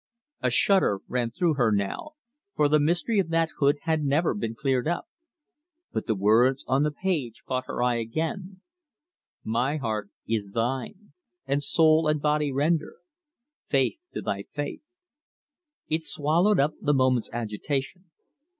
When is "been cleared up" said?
4.33-5.07